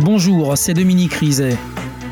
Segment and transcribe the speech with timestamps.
[0.00, 1.56] Bonjour, c'est Dominique Rizet.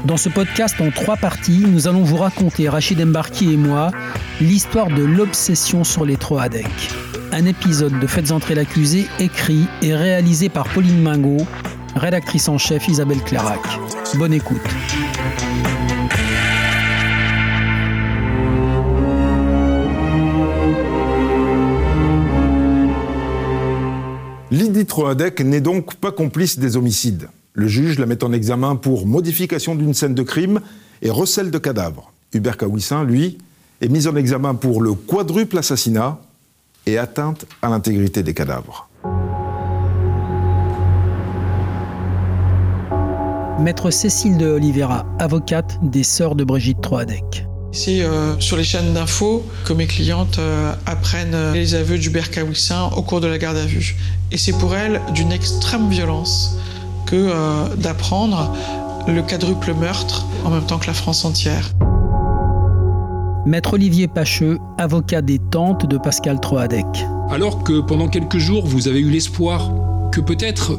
[0.07, 3.93] Dans ce podcast en trois parties, nous allons vous raconter, Rachid Embarki et moi,
[4.41, 6.67] l'histoire de l'obsession sur les Troadec.
[7.31, 11.47] Un épisode de Faites entrer l'accusé écrit et réalisé par Pauline Mingot,
[11.95, 13.61] rédactrice en chef Isabelle Clarac.
[14.17, 14.59] Bonne écoute.
[24.51, 27.29] Lydie Troadec n'est donc pas complice des homicides.
[27.59, 30.61] Le juge la met en examen pour modification d'une scène de crime
[31.01, 32.13] et recel de cadavres.
[32.35, 33.39] Hubert Kawissin, lui,
[33.81, 36.19] est mis en examen pour le quadruple assassinat
[36.85, 38.91] et atteinte à l'intégrité des cadavres.
[43.59, 47.47] Maître Cécile de Oliveira, avocate des sœurs de Brigitte Troadec.
[47.73, 52.31] C'est euh, sur les chaînes d'infos que mes clientes euh, apprennent euh, les aveux d'Hubert
[52.31, 53.97] Kawissin au cours de la garde à vue.
[54.31, 56.59] Et c'est pour elles d'une extrême violence
[57.07, 58.53] que d'apprendre
[59.09, 61.71] le quadruple meurtre en même temps que la France entière.
[63.47, 66.87] Maître Olivier Pacheux, avocat des tantes de Pascal Troadec.
[67.31, 69.71] Alors que pendant quelques jours, vous avez eu l'espoir
[70.11, 70.79] que peut-être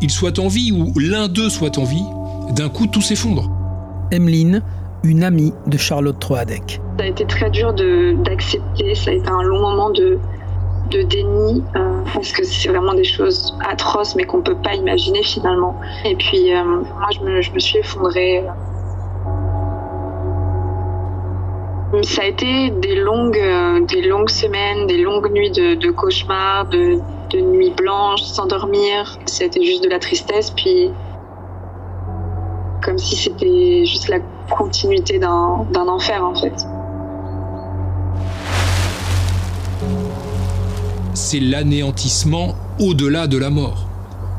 [0.00, 2.04] il soit en vie ou l'un d'eux soit en vie,
[2.54, 3.50] d'un coup tout s'effondre.
[4.10, 4.62] Emeline,
[5.02, 6.80] une amie de Charlotte Troadec.
[6.98, 7.72] Ça a été très dur
[8.24, 10.18] d'accepter, ça a été un long moment de,
[10.90, 14.74] de déni, euh, parce que c'est vraiment des choses atroces, mais qu'on ne peut pas
[14.74, 15.78] imaginer finalement.
[16.04, 18.44] Et puis, euh, moi, je me, je me, suis effondrée.
[22.02, 26.66] Ça a été des longues, euh, des longues semaines, des longues nuits de, de cauchemars,
[26.66, 26.98] de,
[27.30, 29.18] de nuits blanches, sans dormir.
[29.26, 30.90] C'était juste de la tristesse, puis
[32.84, 34.18] comme si c'était juste la
[34.50, 36.66] continuité d'un enfer en fait.
[41.14, 43.88] C'est l'anéantissement au-delà de la mort.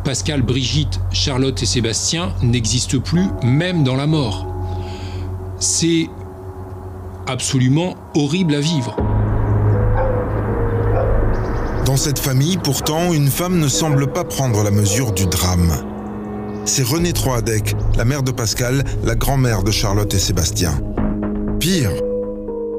[0.04, 4.48] Pascal, Brigitte, Charlotte et Sébastien n'existent plus même dans la mort.
[5.60, 6.10] C'est
[7.28, 8.96] absolument horrible à vivre.
[11.86, 15.74] Dans cette famille, pourtant, une femme ne semble pas prendre la mesure du drame.
[16.66, 20.80] C'est Renée Troadec, la mère de Pascal, la grand-mère de Charlotte et Sébastien.
[21.60, 21.92] Pire,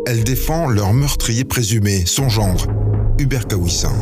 [0.07, 2.67] elle défend leur meurtrier présumé, son gendre,
[3.23, 3.95] Hubert Kawissin.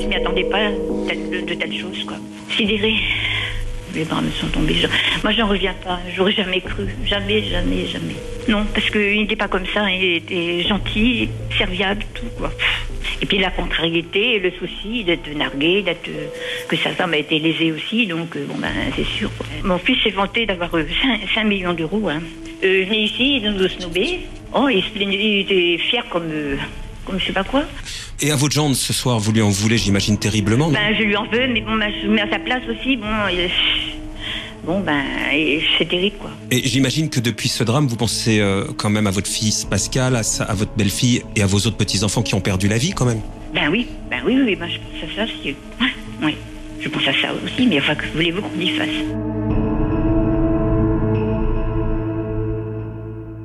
[0.00, 2.16] Je m'y attendais pas de, telles choses, quoi.
[2.56, 2.94] Sidéré
[3.94, 4.76] les bras me sont tombés.
[5.22, 6.00] Moi, j'en reviens pas.
[6.14, 6.86] J'aurais jamais cru.
[7.04, 8.16] Jamais, jamais, jamais.
[8.48, 9.90] Non, parce qu'il n'était pas comme ça.
[9.90, 12.50] Il était gentil, serviable, tout, quoi.
[13.20, 16.08] Et puis la contrariété, le souci d'être nargué, d'être
[16.68, 19.30] que sa femme a été lésée aussi, donc euh, bon ben c'est sûr.
[19.64, 22.08] Mon fils s'est vanté d'avoir 5, euh, millions d'euros.
[22.08, 22.20] Hein.
[22.64, 24.20] Euh, ici, il nous snobé.
[24.54, 24.82] Oh, il,
[25.40, 26.30] était fier comme,
[27.04, 27.64] comme je sais pas quoi.
[28.20, 31.16] Et à votre gendre ce soir, vous lui en voulez, j'imagine, terriblement Ben, je lui
[31.16, 32.96] en veux, mais bon, je mets à sa place aussi.
[32.96, 33.06] Bon,
[34.68, 35.02] bon ben,
[35.78, 36.30] c'est terrible, quoi.
[36.50, 40.14] Et j'imagine que depuis ce drame, vous pensez euh, quand même à votre fils Pascal,
[40.14, 43.06] à, à votre belle-fille et à vos autres petits-enfants qui ont perdu la vie, quand
[43.06, 43.20] même
[43.54, 45.56] Ben oui, ben oui, oui, ben, je pense à ça aussi.
[46.22, 46.36] oui,
[46.80, 48.88] je pense à ça aussi, mais enfin, que voulez-vous qu'on y fasse?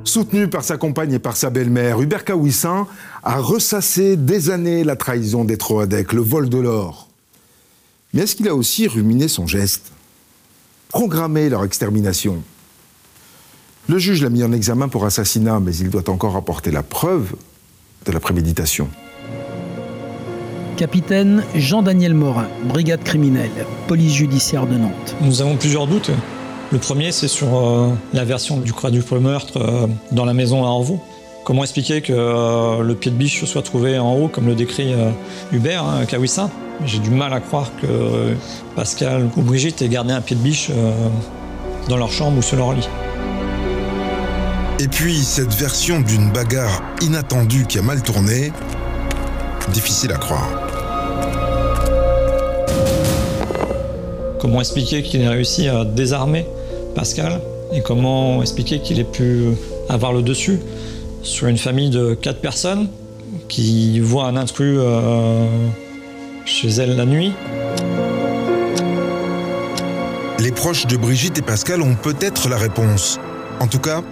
[0.04, 2.86] Soutenu par sa compagne et par sa belle-mère, Hubert Kawissin
[3.22, 7.08] a ressassé des années la trahison des Troadec, le vol de l'or.
[8.12, 9.90] Mais est-ce qu'il a aussi ruminé son geste?
[10.94, 12.40] Programmé leur extermination
[13.88, 17.34] Le juge l'a mis en examen pour assassinat, mais il doit encore apporter la preuve
[18.06, 18.88] de la préméditation.
[20.76, 23.50] Capitaine Jean-Daniel Morin, brigade criminelle,
[23.88, 25.16] police judiciaire de Nantes.
[25.20, 26.12] Nous avons plusieurs doutes.
[26.70, 30.68] Le premier, c'est sur euh, la version du du meurtre euh, dans la maison à
[30.68, 31.02] Orvaux.
[31.44, 34.94] Comment expliquer que euh, le pied de biche soit trouvé en haut, comme le décrit
[35.50, 36.50] Hubert hein, Kawissin
[36.84, 38.34] J'ai du mal à croire que
[38.74, 40.70] Pascal ou Brigitte aient gardé un pied de biche
[41.88, 42.88] dans leur chambre ou sur leur lit.
[44.80, 48.52] Et puis, cette version d'une bagarre inattendue qui a mal tourné,
[49.72, 50.48] difficile à croire.
[54.40, 56.46] Comment expliquer qu'il ait réussi à désarmer
[56.94, 57.40] Pascal
[57.72, 59.46] et comment expliquer qu'il ait pu
[59.88, 60.60] avoir le dessus
[61.22, 62.88] sur une famille de quatre personnes
[63.48, 65.46] qui voit un intrus euh,
[66.44, 67.32] chez elle la nuit.
[70.38, 73.18] Les proches de Brigitte et Pascal ont peut-être la réponse.
[73.60, 74.02] En tout cas,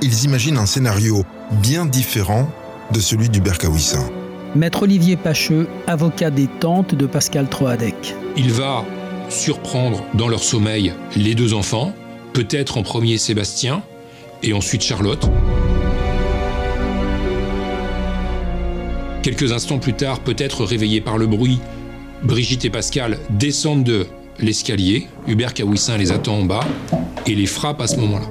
[0.00, 2.48] ils imaginent un scénario bien différent
[2.92, 4.08] de celui du Berkawissin.
[4.54, 8.14] Maître Olivier Pacheux, avocat des tantes de Pascal Troadec.
[8.36, 8.84] Il va
[9.28, 11.94] surprendre dans leur sommeil les deux enfants,
[12.34, 13.82] peut-être en premier Sébastien
[14.42, 15.26] et ensuite Charlotte.
[19.22, 21.60] Quelques instants plus tard, peut-être réveillé par le bruit
[22.24, 24.06] Brigitte et Pascal descendent de
[24.40, 26.64] l'escalier, Hubert Kawissin les attend en bas
[27.26, 28.26] et les frappe à ce moment-là.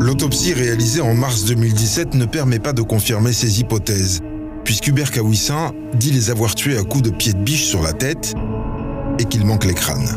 [0.00, 4.20] L'autopsie réalisée en mars 2017 ne permet pas de confirmer ces hypothèses,
[4.64, 8.34] puisqu'Hubert Kawissin dit les avoir tués à coups de pied de biche sur la tête
[9.18, 10.16] et qu'il manque les crânes.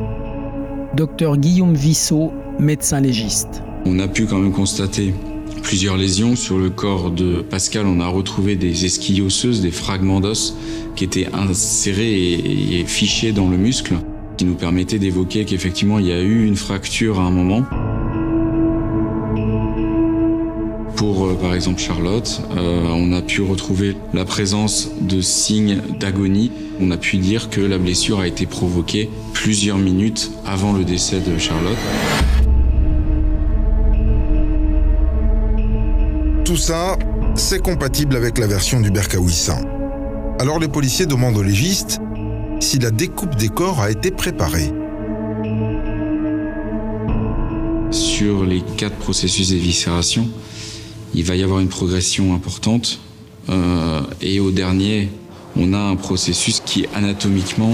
[0.96, 3.62] Docteur Guillaume Vissot, médecin légiste.
[3.86, 5.14] On a pu quand même constater
[5.62, 7.86] plusieurs lésions sur le corps de Pascal.
[7.86, 10.56] On a retrouvé des esquilles osseuses, des fragments d'os
[10.96, 13.96] qui étaient insérés et, fichés dans le muscle,
[14.38, 17.63] qui nous permettaient d'évoquer qu'effectivement il y a eu une fracture à un moment.
[20.96, 26.52] Pour euh, par exemple Charlotte, euh, on a pu retrouver la présence de signes d'agonie.
[26.80, 31.19] On a pu dire que la blessure a été provoquée plusieurs minutes avant le décès
[31.19, 31.78] de Charlotte.
[36.51, 36.98] Tout ça,
[37.33, 39.63] c'est compatible avec la version du Berkawissin.
[40.38, 42.01] Alors les policiers demandent au légiste
[42.59, 44.69] si la découpe des corps a été préparée.
[47.89, 50.27] Sur les quatre processus d'éviscération,
[51.15, 53.00] il va y avoir une progression importante.
[53.48, 55.07] Euh, et au dernier,
[55.56, 57.71] on a un processus qui est anatomiquement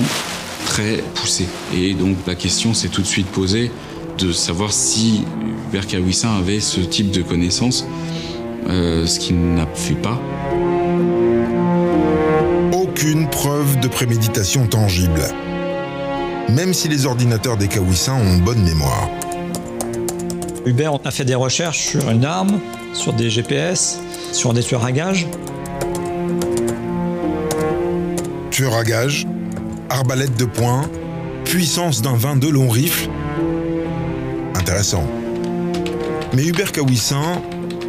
[0.67, 1.47] très poussé.
[1.75, 3.71] Et donc la question s'est tout de suite posée
[4.19, 5.23] de savoir si
[5.71, 7.87] Berkawissin avait ce type de connaissances,
[8.67, 10.19] ce qui n'a fait pas.
[12.73, 15.21] Aucune preuve de préméditation tangible.
[16.49, 19.09] Même si les ordinateurs des Kawissins ont bonne mémoire.
[20.65, 22.59] Hubert a fait des recherches sur une arme,
[22.93, 23.99] sur des GPS,
[24.33, 25.27] sur des tueurs à gages.
[28.51, 29.25] Tueur à gages,
[29.89, 30.89] arbalète de poing,
[31.45, 33.09] puissance d'un 22 long rifle.
[34.55, 35.05] Intéressant.
[36.33, 37.41] Mais Hubert Kawissin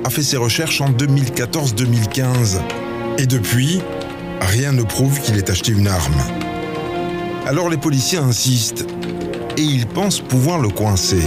[0.04, 2.58] a fait ses recherches en 2014-2015.
[3.18, 3.80] Et depuis,
[4.40, 6.20] rien ne prouve qu'il ait acheté une arme.
[7.46, 8.86] Alors les policiers insistent
[9.56, 11.22] et ils pensent pouvoir le coincer.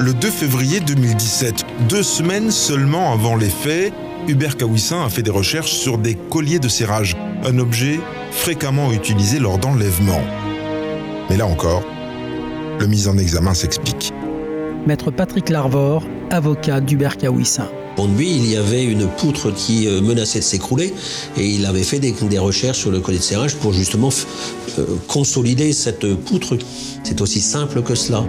[0.00, 3.92] Le 2 février 2017, deux semaines seulement avant les faits,
[4.26, 8.00] Hubert Kawissin a fait des recherches sur des colliers de serrage, un objet
[8.32, 10.24] fréquemment utilisé lors d'enlèvements.
[11.30, 11.84] Mais là encore,
[12.80, 14.12] le mise en examen s'explique.
[14.86, 17.68] Maître Patrick Larvor, avocat d'Hubert Kawissin.
[17.96, 20.92] Pour lui, il y avait une poutre qui euh, menaçait de s'écrouler
[21.36, 24.10] et il avait fait des, des, recherches sur le collier de serrage pour justement
[24.78, 26.56] euh, consolider cette poutre.
[27.04, 28.24] C'est aussi simple que cela.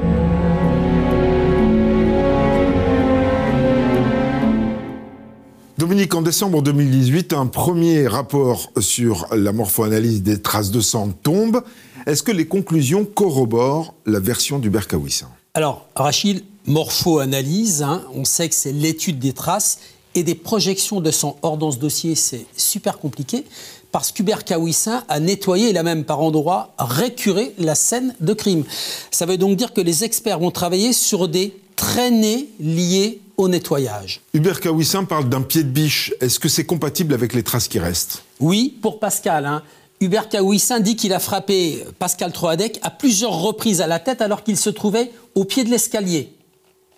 [5.77, 11.63] Dominique, en décembre 2018, un premier rapport sur la morphoanalyse des traces de sang tombe.
[12.06, 18.50] Est-ce que les conclusions corroborent la version du Berkawissin Alors, Rachid, morpho-analyse, hein, on sait
[18.50, 19.79] que c'est l'étude des traces
[20.15, 21.38] et des projections de sang.
[21.41, 23.44] Or, dans ce dossier, c'est super compliqué
[23.91, 28.65] parce qu'Hubert Kawissin a nettoyé, il a même par endroits récuré la scène de crime.
[29.12, 34.21] Ça veut donc dire que les experts vont travailler sur des traînées liées au nettoyage.
[34.33, 36.13] Hubert Kawissin parle d'un pied de biche.
[36.21, 38.23] Est-ce que c'est compatible avec les traces qui restent?
[38.39, 39.45] Oui, pour Pascal.
[39.45, 39.62] Hein.
[40.01, 44.44] Hubert Kawissin dit qu'il a frappé Pascal Troadec à plusieurs reprises à la tête alors
[44.44, 46.33] qu'il se trouvait au pied de l'escalier,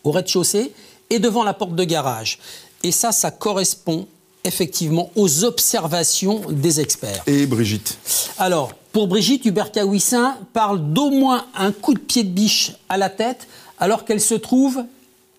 [0.07, 0.71] au rez-de-chaussée
[1.09, 2.39] et devant la porte de garage.
[2.83, 4.07] Et ça, ça correspond
[4.44, 7.24] effectivement aux observations des experts.
[7.27, 7.98] Et Brigitte
[8.38, 12.98] Alors, pour Brigitte, Hubert Kawissin parle d'au moins un coup de pied de biche à
[12.98, 13.48] la tête
[13.79, 14.84] alors qu'elle se trouve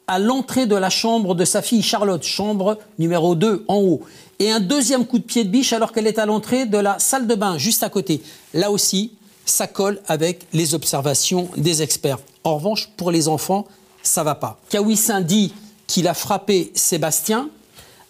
[0.06, 4.02] à l'entrée de la chambre de sa fille Charlotte, chambre numéro 2 en haut.
[4.38, 6.98] Et un deuxième coup de pied de biche alors qu'elle est à l'entrée de la
[6.98, 8.22] salle de bain juste à côté.
[8.54, 9.12] Là aussi,
[9.44, 12.18] ça colle avec les observations des experts.
[12.44, 13.66] En revanche, pour les enfants,
[14.08, 14.58] ça va pas.
[14.70, 15.52] Kawissin dit
[15.86, 17.50] qu'il a frappé Sébastien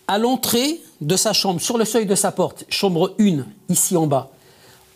[0.07, 4.07] à l'entrée de sa chambre, sur le seuil de sa porte, chambre 1, ici en
[4.07, 4.31] bas.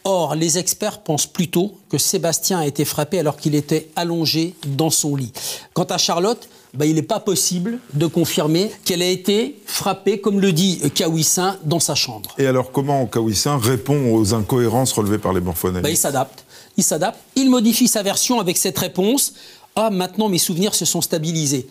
[0.05, 4.91] Or, les experts pensent plutôt que Sébastien a été frappé alors qu'il était allongé dans
[4.91, 5.33] son lit.
[5.75, 10.41] Quant à Charlotte, ben, il n'est pas possible de confirmer qu'elle a été frappée, comme
[10.41, 12.35] le dit Kawissin, dans sa chambre.
[12.39, 16.45] Et alors, comment Kawissin répond aux incohérences relevées par les morphonèmes ben, Il s'adapte.
[16.77, 17.19] Il s'adapte.
[17.37, 19.35] Il modifie sa version avec cette réponse.
[19.77, 21.67] Ah, maintenant mes souvenirs se sont stabilisés.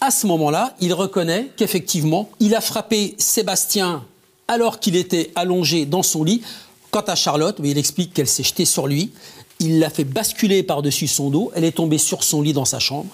[0.00, 4.04] À ce moment-là, il reconnaît qu'effectivement, il a frappé Sébastien
[4.48, 6.42] alors qu'il était allongé dans son lit.
[6.90, 9.12] Quant à Charlotte, il explique qu'elle s'est jetée sur lui.
[9.60, 11.52] Il l'a fait basculer par-dessus son dos.
[11.54, 13.08] Elle est tombée sur son lit dans sa chambre.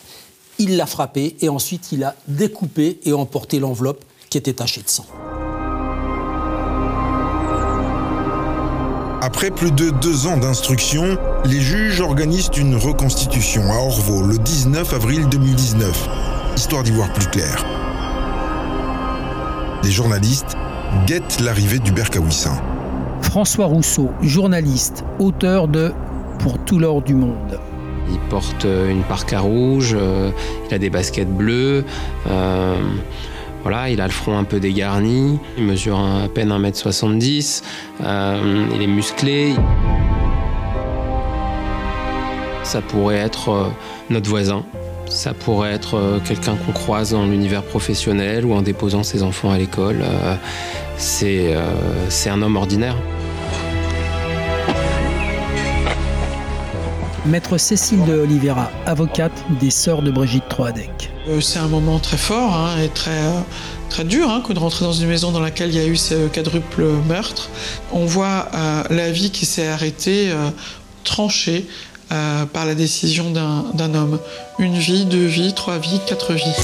[0.58, 4.88] Il l'a frappée et ensuite il a découpé et emporté l'enveloppe qui était tachée de
[4.88, 5.06] sang.
[9.22, 14.94] Après plus de deux ans d'instruction, les juges organisent une reconstitution à Orvaux le 19
[14.94, 16.08] avril 2019,
[16.56, 17.62] histoire d'y voir plus clair.
[19.84, 20.56] Les journalistes
[21.06, 22.56] guette l'arrivée d'Hubert Kawissin.
[23.20, 25.92] François Rousseau, journaliste, auteur de
[26.38, 27.60] Pour tout l'or du monde.
[28.10, 30.30] Il porte une parka rouge, euh,
[30.66, 31.84] il a des baskets bleues,
[32.26, 32.76] euh,
[33.62, 37.62] voilà, il a le front un peu dégarni, il mesure à peine 1m70,
[38.02, 39.54] euh, il est musclé.
[42.62, 43.72] Ça pourrait être
[44.10, 44.64] notre voisin,
[45.08, 49.58] ça pourrait être quelqu'un qu'on croise dans l'univers professionnel ou en déposant ses enfants à
[49.58, 50.04] l'école.
[50.96, 51.56] C'est
[52.26, 52.96] un homme ordinaire.
[57.26, 61.09] Maître Cécile de Oliveira, avocate des sœurs de Brigitte Troadec.
[61.30, 63.40] Euh, c'est un moment très fort hein, et très, euh,
[63.88, 65.96] très dur hein, que de rentrer dans une maison dans laquelle il y a eu
[65.96, 67.50] ce quadruple meurtre.
[67.92, 70.32] On voit euh, la vie qui s'est arrêtée,
[71.04, 71.66] tranchée
[72.08, 74.18] par la décision d'un homme.
[74.58, 76.56] Une vie, deux vies, trois vies, quatre vies.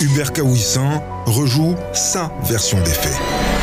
[0.00, 3.53] Hubert Kawissin rejoue sa version des faits.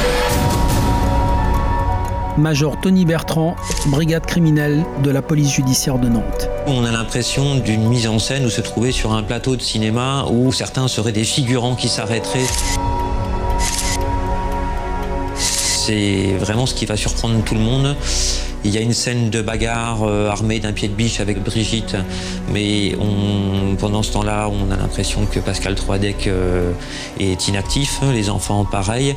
[2.38, 3.56] Major Tony Bertrand,
[3.88, 6.50] brigade criminelle de la police judiciaire de Nantes.
[6.68, 10.26] On a l'impression d'une mise en scène où se trouver sur un plateau de cinéma
[10.32, 12.46] où certains seraient des figurants qui s'arrêteraient.
[15.36, 17.96] C'est vraiment ce qui va surprendre tout le monde.
[18.64, 21.98] Il y a une scène de bagarre euh, armée d'un pied de biche avec Brigitte,
[22.54, 22.96] mais
[23.80, 26.72] pendant ce temps-là, on a l'impression que Pascal Troadec euh,
[27.20, 29.16] est inactif, les enfants pareil,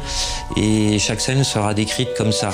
[0.56, 2.52] et chaque scène sera décrite comme ça.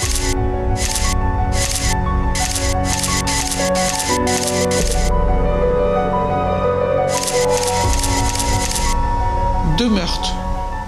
[9.79, 10.35] Deux meurtres,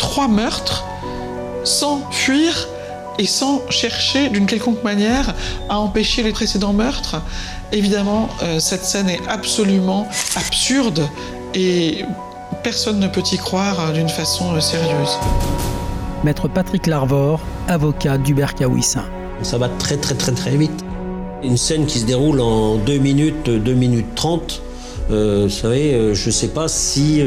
[0.00, 0.84] trois meurtres,
[1.62, 2.68] sans fuir
[3.18, 5.34] et sans chercher d'une quelconque manière
[5.68, 7.16] à empêcher les précédents meurtres.
[7.72, 11.08] Évidemment, euh, cette scène est absolument absurde
[11.54, 12.04] et
[12.62, 15.18] personne ne peut y croire euh, d'une façon euh, sérieuse.
[16.24, 19.04] Maître Patrick Larvor, avocat d'Hubert Kawissin.
[19.42, 20.84] Ça va très très très très vite.
[21.42, 24.62] Une scène qui se déroule en 2 minutes, 2 minutes 30.
[25.10, 27.20] vous savez, je ne sais pas si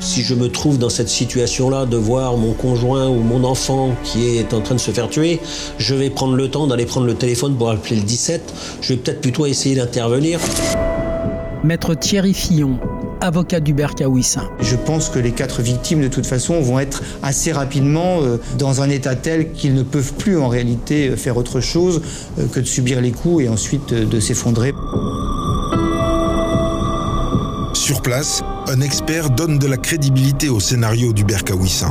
[0.00, 4.36] si je me trouve dans cette situation-là de voir mon conjoint ou mon enfant qui
[4.36, 5.40] est en train de se faire tuer,
[5.78, 8.54] je vais prendre le temps d'aller prendre le téléphone pour appeler le 17.
[8.80, 10.40] Je vais peut-être plutôt essayer d'intervenir.
[11.64, 12.78] Maître Thierry Fillon,
[13.20, 14.48] avocat d'Hubert Kawissin.
[14.60, 18.80] Je pense que les quatre victimes, de toute façon, vont être assez rapidement euh, dans
[18.80, 22.02] un état tel qu'ils ne peuvent plus en réalité euh, faire autre chose
[22.38, 24.72] euh, que de subir les coups et ensuite de s'effondrer.
[27.74, 31.90] Sur place, un expert donne de la crédibilité au scénario du Kawissin.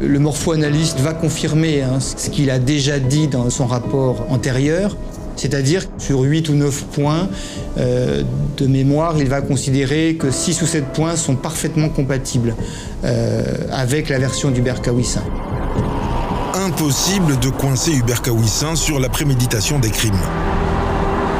[0.00, 4.96] Le morpho-analyste va confirmer hein, ce qu'il a déjà dit dans son rapport antérieur,
[5.36, 7.28] c'est-à-dire sur 8 ou 9 points
[7.78, 8.22] euh,
[8.56, 12.56] de mémoire, il va considérer que 6 ou 7 points sont parfaitement compatibles
[13.04, 15.22] euh, avec la version du Kawissin.
[16.54, 20.20] Impossible de coincer Hubert Kawissin sur la préméditation des crimes.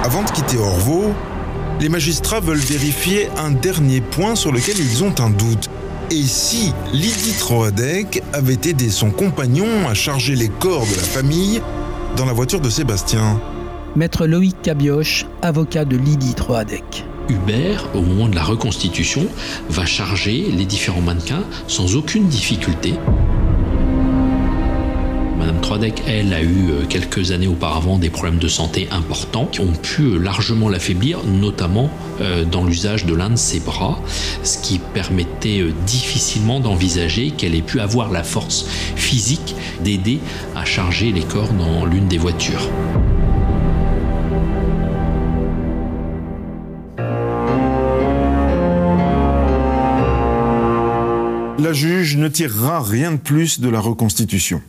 [0.04, 1.12] Avant de quitter Orvaux,
[1.82, 5.68] les magistrats veulent vérifier un dernier point sur lequel ils ont un doute.
[6.12, 11.60] Et si Lydie Troadec avait aidé son compagnon à charger les corps de la famille
[12.16, 13.40] dans la voiture de Sébastien
[13.96, 17.04] Maître Loïc Cabioche, avocat de Lydie Troadec.
[17.28, 19.26] Hubert, au moment de la reconstitution,
[19.68, 22.94] va charger les différents mannequins sans aucune difficulté.
[25.62, 29.60] Madame Troadec, elle, a eu euh, quelques années auparavant des problèmes de santé importants qui
[29.60, 31.88] ont pu euh, largement l'affaiblir, notamment
[32.20, 34.00] euh, dans l'usage de l'un de ses bras,
[34.42, 38.66] ce qui permettait difficilement d'envisager qu'elle ait pu avoir la force
[38.96, 39.54] physique
[39.84, 40.18] d'aider
[40.56, 42.68] à charger les corps dans l'une des voitures.
[51.60, 54.60] La juge ne tirera rien de plus de la reconstitution.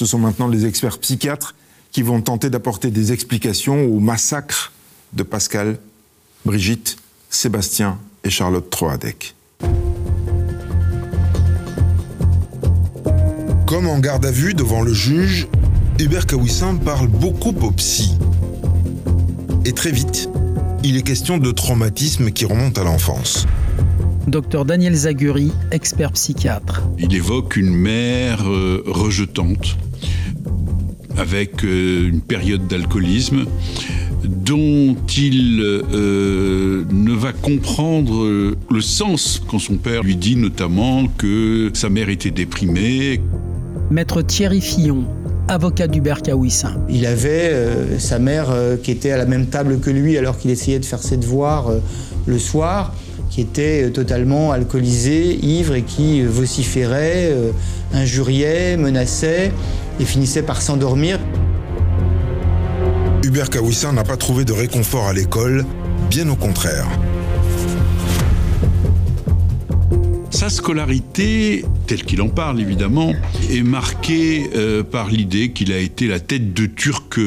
[0.00, 1.54] Ce sont maintenant les experts psychiatres
[1.92, 4.72] qui vont tenter d'apporter des explications au massacre
[5.12, 5.78] de Pascal,
[6.46, 6.96] Brigitte,
[7.28, 9.34] Sébastien et Charlotte Troadec.
[13.66, 15.48] Comme en garde à vue devant le juge,
[15.98, 18.14] Hubert Kawissin parle beaucoup au psy.
[19.66, 20.30] Et très vite,
[20.82, 23.46] il est question de traumatisme qui remonte à l'enfance.
[24.26, 26.82] Docteur Daniel Zaguri, expert psychiatre.
[26.98, 29.76] Il évoque une mère euh, rejetante,
[31.16, 33.44] avec euh, une période d'alcoolisme,
[34.24, 41.70] dont il euh, ne va comprendre le sens quand son père lui dit notamment que
[41.74, 43.20] sa mère était déprimée.
[43.90, 45.04] Maître Thierry Fillon,
[45.48, 46.80] avocat d'Hubert Kawissin.
[46.88, 48.48] Il avait sa mère
[48.82, 51.72] qui était à la même table que lui alors qu'il essayait de faire ses devoirs
[52.26, 52.94] le soir
[53.30, 57.52] qui était totalement alcoolisé, ivre et qui vociférait, euh,
[57.94, 59.52] injuriait, menaçait
[60.00, 61.18] et finissait par s'endormir.
[63.24, 65.64] Hubert Kawissin n'a pas trouvé de réconfort à l'école,
[66.10, 66.88] bien au contraire.
[70.30, 73.12] Sa scolarité, telle qu'il en parle évidemment,
[73.50, 77.20] est marquée euh, par l'idée qu'il a été la tête de turc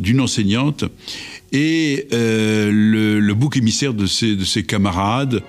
[0.00, 0.84] d'une enseignante
[1.52, 5.42] et euh, le, bouc émissaire de ses, de camarades.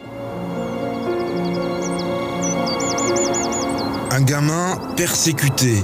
[4.12, 5.76] Un gamin persécuté,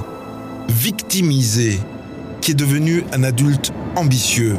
[0.68, 1.78] victimisé,
[2.40, 4.56] qui est devenu un adulte ambitieux.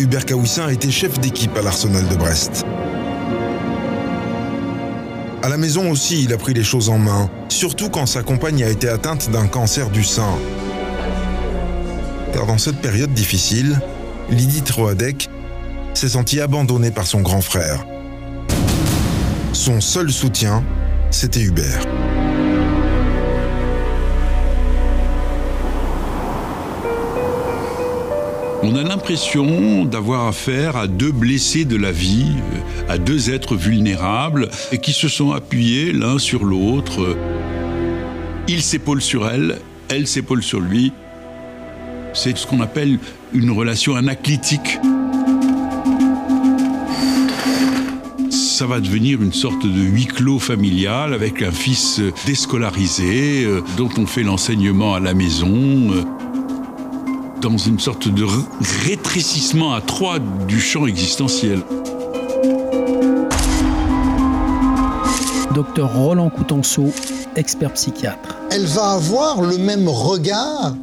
[0.00, 2.66] Hubert Kawissin a été chef d'équipe à l'Arsenal de Brest.
[5.42, 8.64] À la maison aussi, il a pris les choses en main, surtout quand sa compagne
[8.64, 10.34] a été atteinte d'un cancer du sein.
[12.32, 13.80] Car dans cette période difficile,
[14.28, 15.28] Lydie Troadec
[15.94, 17.86] s'est sentie abandonnée par son grand frère.
[19.52, 20.64] Son seul soutien,
[21.10, 21.86] c'était Hubert.
[28.62, 32.34] On a l'impression d'avoir affaire à deux blessés de la vie,
[32.88, 34.48] à deux êtres vulnérables,
[34.82, 37.16] qui se sont appuyés l'un sur l'autre.
[38.48, 40.92] Il s'épaule sur elle, elle s'épaule sur lui.
[42.16, 42.98] C'est ce qu'on appelle
[43.34, 44.78] une relation anaclitique.
[48.30, 53.90] ça va devenir une sorte de huis clos familial avec un fils déscolarisé euh, dont
[53.98, 55.50] on fait l'enseignement à la maison.
[55.52, 56.02] Euh,
[57.42, 58.24] dans une sorte de
[58.86, 60.18] rétrécissement à trois
[60.48, 61.60] du champ existentiel.
[65.54, 66.94] Docteur Roland Coutenceau,
[67.36, 68.36] expert psychiatre.
[68.50, 70.74] Elle va avoir le même regard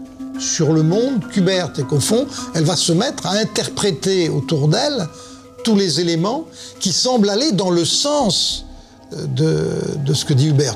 [0.43, 5.07] sur le monde qu'Hubert et qu'au fond, elle va se mettre à interpréter autour d'elle
[5.63, 6.45] tous les éléments
[6.79, 8.65] qui semblent aller dans le sens
[9.13, 9.69] euh, de,
[10.05, 10.75] de ce que dit Hubert.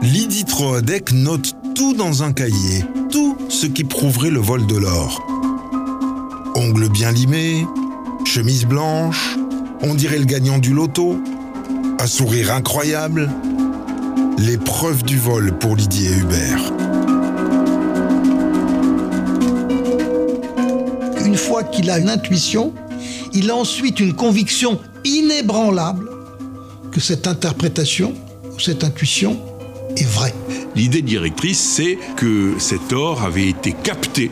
[0.00, 5.22] Lydie Troadec note tout dans un cahier, tout ce qui prouverait le vol de l'or.
[6.54, 7.66] Ongles bien limés,
[8.24, 9.36] chemise blanche,
[9.82, 11.16] on dirait le gagnant du loto,
[11.98, 13.30] un sourire incroyable,
[14.38, 16.81] les preuves du vol pour Lydie et Hubert.
[21.32, 22.74] Une fois qu'il a une intuition,
[23.32, 26.10] il a ensuite une conviction inébranlable
[26.90, 28.12] que cette interprétation
[28.54, 29.40] ou cette intuition
[29.96, 30.34] est vraie.
[30.76, 34.30] L'idée directrice, c'est que cet or avait été capté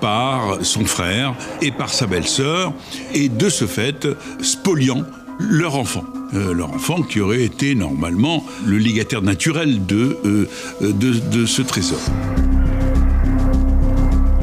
[0.00, 2.72] par son frère et par sa belle-sœur,
[3.14, 4.08] et de ce fait,
[4.42, 5.04] spoliant
[5.38, 6.02] leur enfant.
[6.34, 10.48] Euh, leur enfant qui aurait été normalement le légataire naturel de, euh,
[10.80, 12.00] de, de ce trésor.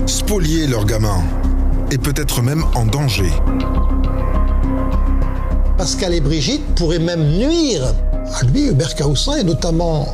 [0.06, 1.22] Spolier leur gamin,
[1.92, 3.32] et peut-être même en danger.
[5.78, 7.94] Pascal et Brigitte pourraient même nuire
[8.34, 10.08] à lui, Hubert Caussin, et notamment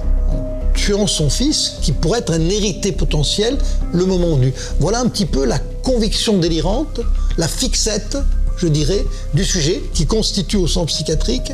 [0.73, 3.57] tuant son fils, qui pourrait être un hérité potentiel
[3.93, 4.53] le moment venu.
[4.79, 6.99] Voilà un petit peu la conviction délirante,
[7.37, 8.17] la fixette,
[8.57, 11.53] je dirais, du sujet, qui constitue au sens psychiatrique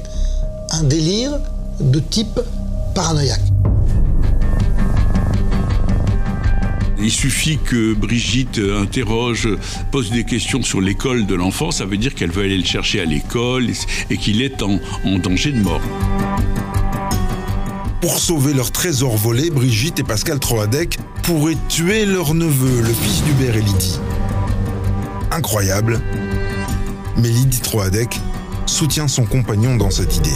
[0.72, 1.40] un délire
[1.80, 2.40] de type
[2.94, 3.42] paranoïaque.
[7.02, 9.48] Il suffit que Brigitte interroge,
[9.92, 13.00] pose des questions sur l'école de l'enfant, ça veut dire qu'elle veut aller le chercher
[13.00, 13.68] à l'école
[14.10, 15.82] et qu'il est en, en danger de mort.
[18.02, 23.24] Pour sauver leur trésor volé, Brigitte et Pascal Troadec pourraient tuer leur neveu, le fils
[23.24, 24.00] d'Hubert et Lydie.
[25.32, 26.02] Incroyable,
[27.18, 28.20] mais Lydie Troadec
[28.66, 30.30] soutient son compagnon dans cette idée.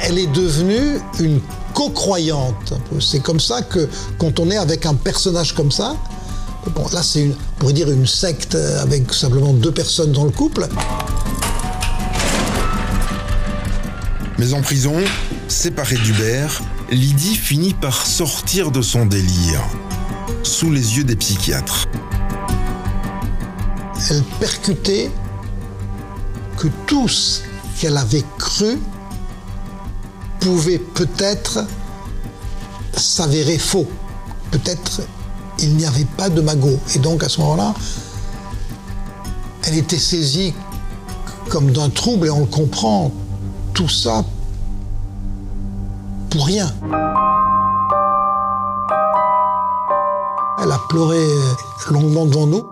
[0.00, 1.40] Elle est devenue une
[1.78, 2.74] co-croyante.
[3.00, 3.88] C'est comme ça que
[4.18, 5.94] quand on est avec un personnage comme ça,
[6.74, 10.32] bon, là c'est une, on pourrait dire une secte avec simplement deux personnes dans le
[10.32, 10.66] couple.
[14.38, 14.96] Mais en prison,
[15.46, 19.62] séparée d'Hubert, Lydie finit par sortir de son délire,
[20.42, 21.86] sous les yeux des psychiatres.
[24.10, 25.12] Elle percutait
[26.56, 27.42] que tout ce
[27.78, 28.78] qu'elle avait cru
[30.40, 31.64] pouvait peut-être
[32.96, 33.86] s'avérer faux.
[34.50, 35.02] Peut-être
[35.60, 36.78] il n'y avait pas de magot.
[36.94, 37.74] Et donc à ce moment-là,
[39.66, 40.54] elle était saisie
[41.48, 43.10] comme d'un trouble et on le comprend
[43.74, 44.24] tout ça
[46.30, 46.72] pour rien.
[50.62, 51.24] Elle a pleuré
[51.90, 52.66] longuement devant nous.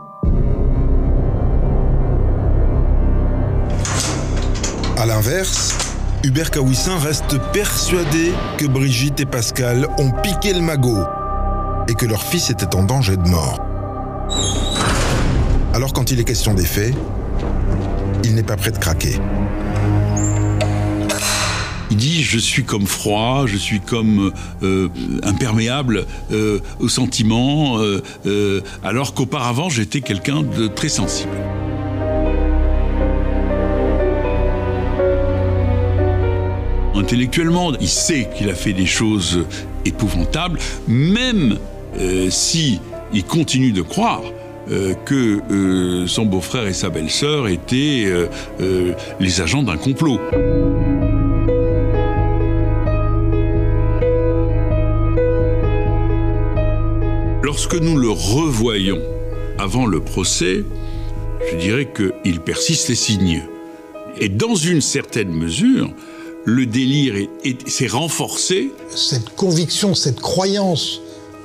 [4.99, 5.86] À l'inverse,
[6.27, 11.05] Hubert Kawissin reste persuadé que Brigitte et Pascal ont piqué le magot
[11.89, 13.65] et que leur fils était en danger de mort.
[15.73, 16.97] Alors quand il est question des faits,
[18.25, 19.21] il n'est pas prêt de craquer.
[21.93, 24.33] Il dit je suis comme froid, je suis comme
[24.65, 24.89] euh,
[25.23, 31.31] imperméable euh, aux sentiments, euh, alors qu'auparavant j'étais quelqu'un de très sensible.
[36.97, 39.45] Intellectuellement, il sait qu'il a fait des choses
[39.85, 41.59] épouvantables, même
[42.01, 42.81] euh, si
[43.13, 44.23] il continue de croire
[44.71, 48.07] euh, que euh, son beau-frère et sa belle-sœur étaient
[49.21, 50.19] les agents d'un complot.
[57.43, 59.01] Lorsque nous le revoyons
[59.59, 60.65] avant le procès,
[61.51, 63.43] je dirais qu'il persiste et signe.
[64.19, 65.91] Et dans une certaine mesure,
[66.47, 68.73] le délire est- est- s'est renforcé.
[68.95, 71.01] Cette conviction, cette croyance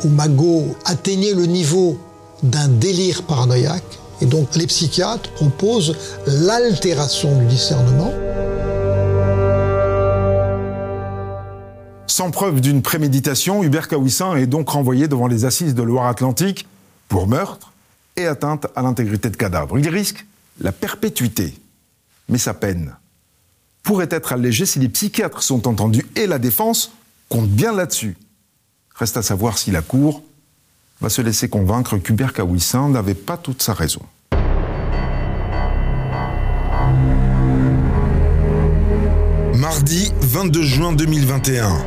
[0.06, 2.00] où Magot atteignait le niveau
[2.44, 5.96] d'un délire paranoïaque, et donc les psychiatres proposent
[6.28, 8.14] l'altération du discernement.
[12.06, 16.68] Sans preuve d'une préméditation, Hubert Kawissin est donc renvoyé devant les assises de Loire-Atlantique
[17.08, 17.72] pour meurtre
[18.18, 19.80] et atteinte à l'intégrité de cadavre.
[19.80, 20.26] Il risque
[20.60, 21.56] la perpétuité,
[22.30, 22.94] mais sa peine
[23.84, 26.91] pourrait être allégée si les psychiatres sont entendus et la défense
[27.30, 28.17] compte bien là-dessus.
[28.96, 30.24] Reste à savoir si la Cour
[31.00, 34.02] va se laisser convaincre qu'Hubert Kawissin n'avait pas toute sa raison.
[39.56, 41.78] Mardi 22 juin 2021.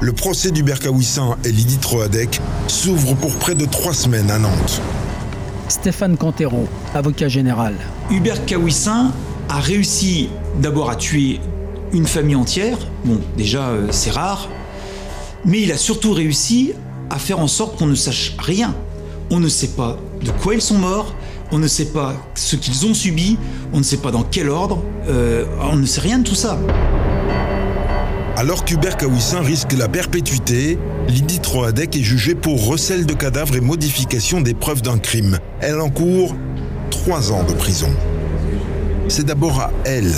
[0.00, 4.82] Le procès d'Hubert Kawissin et Lydie Troadec s'ouvre pour près de trois semaines à Nantes.
[5.68, 7.74] Stéphane Cantero, avocat général.
[8.10, 9.12] Hubert Kawissin
[9.48, 10.28] a réussi
[10.60, 11.40] d'abord à tuer
[11.92, 12.78] une famille entière.
[13.04, 14.48] Bon, déjà, euh, c'est rare.
[15.44, 16.72] Mais il a surtout réussi
[17.10, 18.74] à faire en sorte qu'on ne sache rien.
[19.30, 21.14] On ne sait pas de quoi ils sont morts,
[21.52, 23.38] on ne sait pas ce qu'ils ont subi,
[23.72, 26.58] on ne sait pas dans quel ordre, euh, on ne sait rien de tout ça.
[28.36, 30.78] Alors qu'Hubert Kawissin risque la perpétuité,
[31.08, 35.38] Lydie Troadec est jugée pour recel de cadavres et modification des preuves d'un crime.
[35.60, 36.34] Elle encourt
[36.90, 37.90] trois ans de prison.
[39.08, 40.12] C'est d'abord à elle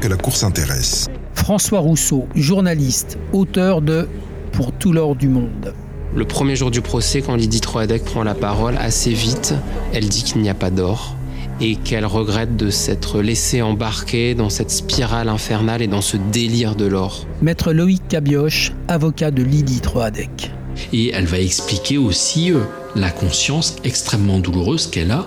[0.00, 1.08] que la Cour s'intéresse.
[1.34, 4.08] François Rousseau, journaliste, auteur de
[4.52, 5.74] Pour tout l'or du monde.
[6.14, 9.54] Le premier jour du procès, quand Lydie Troadec prend la parole, assez vite,
[9.92, 11.16] elle dit qu'il n'y a pas d'or
[11.60, 16.76] et qu'elle regrette de s'être laissée embarquer dans cette spirale infernale et dans ce délire
[16.76, 17.26] de l'or.
[17.42, 20.52] Maître Loïc Cabioche, avocat de Lydie Troadec.
[20.92, 22.60] Et elle va expliquer aussi euh,
[22.94, 25.26] la conscience extrêmement douloureuse qu'elle a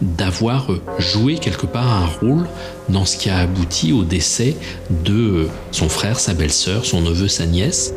[0.00, 2.46] d'avoir euh, joué quelque part un rôle
[2.88, 4.56] dans ce qui a abouti au décès
[4.90, 7.94] de euh, son frère, sa belle-sœur, son neveu, sa nièce.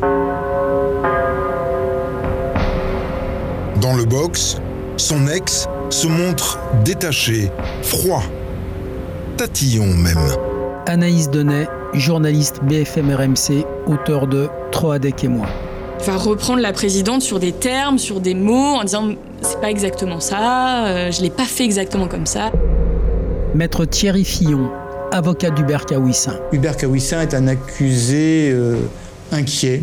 [3.82, 4.58] Dans le box,
[4.98, 8.24] son ex se montre détaché, froid,
[9.38, 10.18] tatillon même.
[10.86, 15.48] Anaïs Denet, journaliste BFM RMC, auteur de Troadec et moi.
[16.06, 19.10] Va reprendre la présidente sur des termes, sur des mots, en disant
[19.42, 22.52] c'est pas exactement ça, euh, je l'ai pas fait exactement comme ça.
[23.56, 24.70] Maître Thierry Fillon,
[25.12, 26.34] avocat d'Hubert Kawissin.
[26.52, 28.78] Hubert Kawissin est un accusé euh,
[29.32, 29.82] inquiet,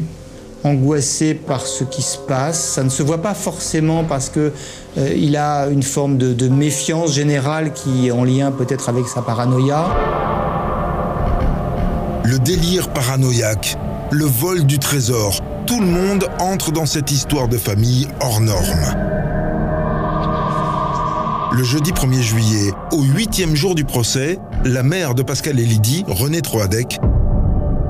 [0.62, 2.60] angoissé par ce qui se passe.
[2.60, 4.52] Ça ne se voit pas forcément parce que
[4.98, 9.06] euh, il a une forme de, de méfiance générale qui est en lien peut-être avec
[9.06, 9.86] sa paranoïa.
[12.24, 13.76] Le délire paranoïaque,
[14.12, 18.64] le vol du trésor, tout le monde entre dans cette histoire de famille hors norme.
[21.52, 26.04] Le jeudi 1er juillet, au huitième jour du procès, la mère de Pascal et Lydie,
[26.08, 26.98] Renée Troadec,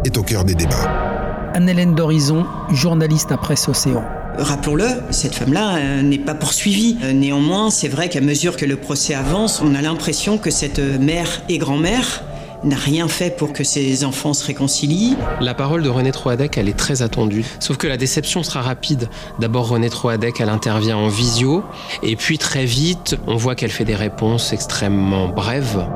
[0.05, 1.51] est au cœur des débats.
[1.55, 4.05] Anne-Hélène d'Horizon, journaliste à Presse Océan.
[4.39, 6.99] Rappelons-le, cette femme-là euh, n'est pas poursuivie.
[7.03, 10.79] Euh, néanmoins, c'est vrai qu'à mesure que le procès avance, on a l'impression que cette
[10.79, 12.25] mère et grand-mère
[12.65, 15.17] n'a rien fait pour que ses enfants se réconcilient.
[15.41, 17.45] La parole de René Troadec, elle est très attendue.
[17.59, 19.09] Sauf que la déception sera rapide.
[19.39, 21.65] D'abord, René Troadec, elle intervient en visio.
[22.03, 25.87] Et puis, très vite, on voit qu'elle fait des réponses extrêmement brèves.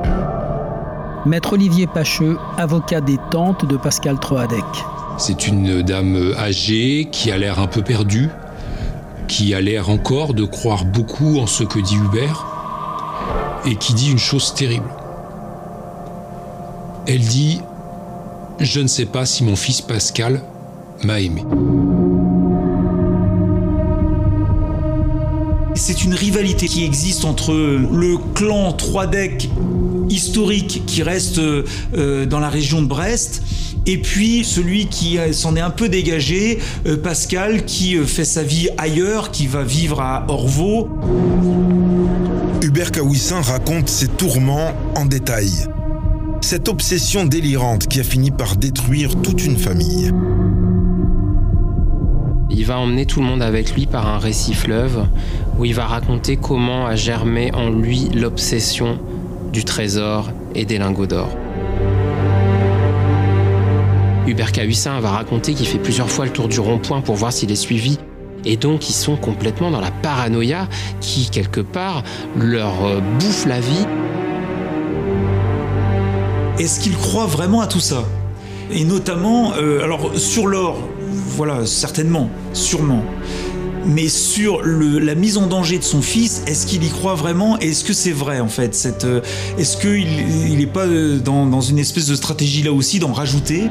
[1.25, 4.63] Maître Olivier Pacheux, avocat des tantes de Pascal Troadec.
[5.17, 8.29] C'est une dame âgée qui a l'air un peu perdue,
[9.27, 12.45] qui a l'air encore de croire beaucoup en ce que dit Hubert,
[13.65, 14.89] et qui dit une chose terrible.
[17.07, 17.59] Elle dit
[18.59, 20.41] Je ne sais pas si mon fils Pascal
[21.03, 21.43] m'a aimé.
[25.75, 29.49] C'est une rivalité qui existe entre le clan Troidec
[30.09, 33.41] historique qui reste euh, dans la région de Brest
[33.87, 38.25] et puis celui qui euh, s'en est un peu dégagé, euh, Pascal, qui euh, fait
[38.25, 40.89] sa vie ailleurs, qui va vivre à Orvaux.
[42.61, 45.51] Hubert Kawissin raconte ses tourments en détail.
[46.45, 50.11] Cette obsession délirante qui a fini par détruire toute une famille.
[52.51, 55.07] Il va emmener tout le monde avec lui par un récit fleuve
[55.57, 58.99] où il va raconter comment a germé en lui l'obsession
[59.51, 61.35] du trésor et des lingots d'or.
[64.27, 67.51] Hubert Cahuissin va raconter qu'il fait plusieurs fois le tour du rond-point pour voir s'il
[67.51, 67.97] est suivi.
[68.45, 70.69] Et donc ils sont complètement dans la paranoïa
[71.01, 72.03] qui, quelque part,
[72.37, 73.87] leur euh, bouffe la vie.
[76.57, 78.05] Est-ce qu'il croit vraiment à tout ça?
[78.71, 80.77] Et notamment, euh, alors sur l'or,
[81.35, 83.03] voilà, certainement, sûrement.
[83.85, 87.59] Mais sur le, la mise en danger de son fils, est-ce qu'il y croit vraiment?
[87.59, 89.21] Et est-ce que c'est vrai en fait cette, euh,
[89.59, 93.69] Est-ce qu'il n'est pas euh, dans, dans une espèce de stratégie là aussi d'en rajouter?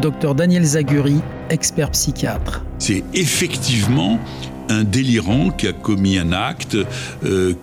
[0.00, 1.16] Docteur Daniel Zaguri,
[1.50, 2.62] expert psychiatre.
[2.78, 4.18] C'est effectivement
[4.70, 6.76] un délirant qui a commis un acte
[7.24, 7.54] euh,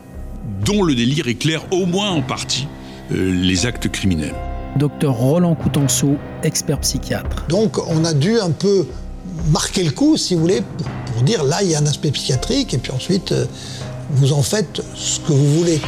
[0.64, 2.68] dont le délire éclaire au moins en partie
[3.12, 4.36] euh, les actes criminels.
[4.78, 7.46] Docteur Roland Coutenceau, expert psychiatre.
[7.50, 8.86] Donc on a dû un peu
[9.52, 12.12] marquer le coup, si vous voulez, pour, pour dire là il y a un aspect
[12.12, 13.46] psychiatrique, et puis ensuite euh,
[14.12, 15.82] vous en faites ce que vous voulez.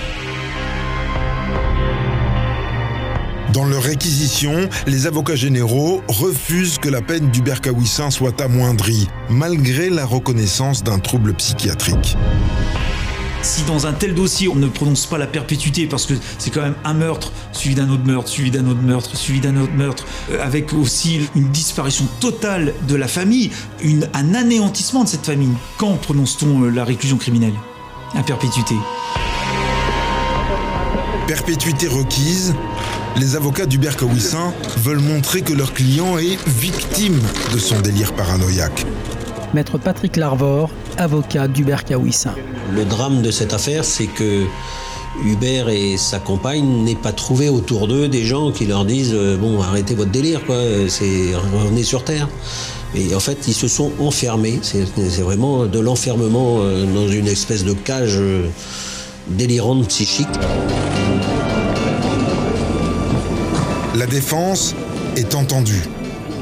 [3.54, 9.90] Dans leur réquisition, les avocats généraux refusent que la peine d'Hubert Kawissin soit amoindrie, malgré
[9.90, 12.16] la reconnaissance d'un trouble psychiatrique.
[13.42, 16.62] Si dans un tel dossier on ne prononce pas la perpétuité parce que c'est quand
[16.62, 20.06] même un meurtre suivi d'un autre meurtre, suivi d'un autre meurtre, suivi d'un autre meurtre,
[20.32, 23.50] euh, avec aussi une disparition totale de la famille,
[23.82, 27.54] une- un anéantissement de cette famille, quand prononce-t-on euh, la réclusion criminelle?
[28.14, 28.76] La perpétuité.
[31.28, 32.54] Perpétuité requise,
[33.18, 37.20] les avocats d'Hubert Kawissin veulent montrer que leur client est victime
[37.54, 38.86] de son délire paranoïaque.
[39.54, 40.70] Maître Patrick Larvor,
[41.02, 42.34] avocat d'Hubert Kawissin.
[42.74, 44.46] Le drame de cette affaire, c'est que
[45.26, 49.36] Hubert et sa compagne n'aient pas trouvé autour d'eux des gens qui leur disent euh,
[49.36, 52.30] bon arrêtez votre délire quoi, euh, c'est revenez sur terre.
[52.94, 54.60] Et en fait, ils se sont enfermés.
[54.62, 58.48] C'est c'est vraiment de l'enfermement euh, dans une espèce de cage euh,
[59.30, 60.28] délirante psychique.
[63.96, 64.76] La défense
[65.16, 65.84] est entendue.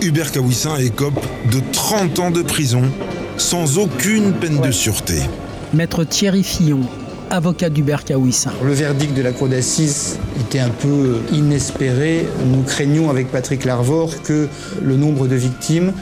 [0.01, 1.19] Hubert Kawissin écope
[1.51, 2.83] de 30 ans de prison
[3.39, 5.21] sans aucune peine de sûreté.
[5.73, 6.81] Maître Thierry Fillon,
[7.29, 8.51] avocat d'Hubert Kawissin.
[8.63, 12.27] Le verdict de la cour d'assises était un peu inespéré.
[12.45, 14.47] Nous craignons avec Patrick Larvor que
[14.83, 15.93] le nombre de victimes,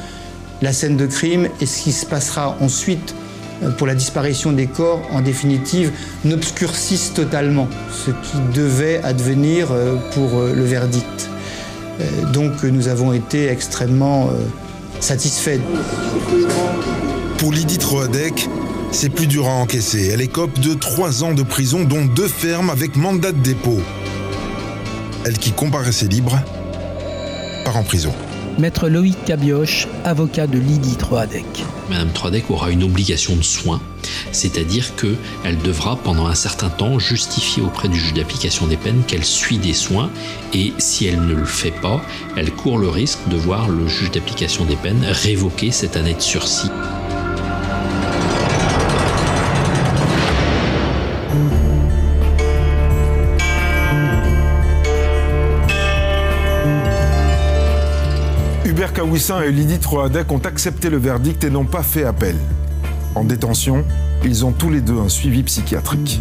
[0.62, 3.14] la scène de crime et ce qui se passera ensuite
[3.64, 5.92] euh, pour la disparition des corps, en définitive,
[6.26, 11.30] n'obscurcissent totalement ce qui devait advenir euh, pour euh, le verdict.
[12.32, 14.30] Donc nous avons été extrêmement
[15.00, 15.58] satisfaits.
[17.38, 18.50] Pour Lydie Troadec,
[18.92, 20.10] c'est plus dur à encaisser.
[20.12, 23.80] Elle écope de 3 ans de prison, dont deux fermes avec mandat de dépôt.
[25.24, 26.40] Elle qui comparaissait libre
[27.64, 28.12] part en prison.
[28.58, 31.46] Maître Loïc Cabioche, avocat de Lydie Troadec.
[31.92, 33.82] Madame Troadec aura une obligation de soins,
[34.32, 39.26] c'est-à-dire qu'elle devra pendant un certain temps justifier auprès du juge d'application des peines qu'elle
[39.26, 40.10] suit des soins
[40.54, 42.02] et si elle ne le fait pas,
[42.36, 46.22] elle court le risque de voir le juge d'application des peines révoquer cette année de
[46.22, 46.72] sursis.
[58.98, 62.36] Kawissin et Lydie Troadec ont accepté le verdict et n'ont pas fait appel.
[63.14, 63.86] En détention,
[64.24, 66.20] ils ont tous les deux un suivi psychiatrique.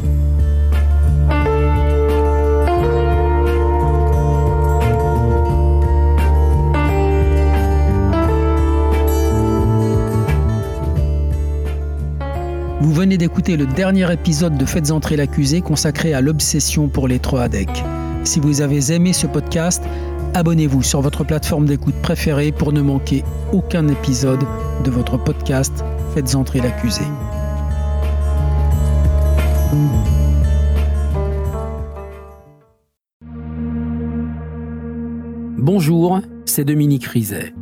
[12.83, 17.21] Vous venez d'écouter le dernier épisode de Faites entrer l'accusé consacré à l'obsession pour les
[17.21, 17.71] Troadec.
[18.25, 19.83] Si vous avez aimé ce podcast,
[20.37, 24.45] abonnez-vous sur votre plateforme d'écoute préférée pour ne manquer aucun épisode
[24.85, 27.01] de votre podcast Faites entrer l'accusé.
[35.57, 37.55] Bonjour, c'est Dominique Rizet.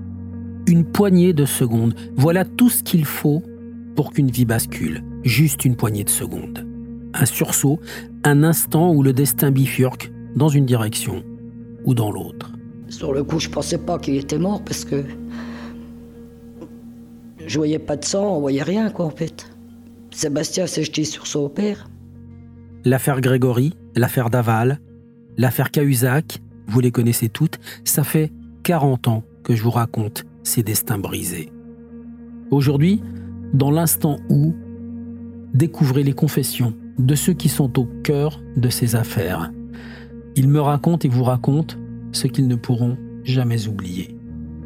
[0.66, 3.44] Une poignée de secondes, voilà tout ce qu'il faut
[3.94, 5.04] pour qu'une vie bascule.
[5.22, 6.66] Juste une poignée de secondes.
[7.14, 7.78] Un sursaut,
[8.24, 11.22] un instant où le destin bifurque dans une direction
[11.84, 12.53] ou dans l'autre.
[12.94, 15.02] Sur le coup, je pensais pas qu'il était mort parce que
[17.44, 19.50] je voyais pas de sang, on voyait rien quoi en fait.
[20.12, 21.90] Sébastien s'est jeté sur son père.
[22.84, 24.78] L'affaire Grégory, l'affaire Daval,
[25.36, 30.62] l'affaire Cahuzac, vous les connaissez toutes, ça fait 40 ans que je vous raconte ces
[30.62, 31.50] destins brisés.
[32.52, 33.02] Aujourd'hui,
[33.52, 34.54] dans l'instant où,
[35.52, 39.50] découvrez les confessions de ceux qui sont au cœur de ces affaires.
[40.36, 41.74] Ils me racontent et vous racontent
[42.14, 44.16] ce qu'ils ne pourront jamais oublier.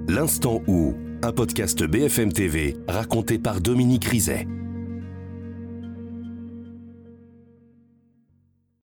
[0.09, 4.47] L'instant où, un podcast BFM TV raconté par Dominique Rizet.